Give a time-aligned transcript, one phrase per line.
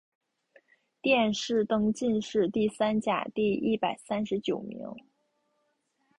[0.99, 4.95] 殿试登进士第三甲第一百三十九名。